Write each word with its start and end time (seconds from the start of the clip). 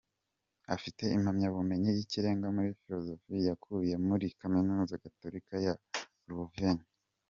Afite 0.75 1.03
impamyabumenyi 1.17 1.89
y’Ikirenga 1.97 2.47
muri 2.55 2.69
‘Philosophie’ 2.81 3.45
yakuye 3.49 3.95
muri 4.07 4.25
Kaminuza 4.39 5.01
Gatolika 5.03 5.55
ya 5.65 5.73
Louvain. 6.27 6.79